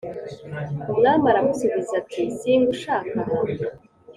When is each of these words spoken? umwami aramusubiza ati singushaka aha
umwami 0.91 1.25
aramusubiza 1.31 1.91
ati 2.01 2.21
singushaka 2.39 3.13
aha 3.21 3.37